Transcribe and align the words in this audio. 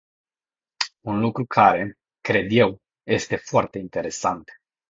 Un 1.01 1.19
lucru 1.19 1.45
care, 1.45 1.93
cred 2.21 2.47
eu, 2.51 2.77
este 3.07 3.35
foarte 3.35 3.77
interesant. 3.77 4.49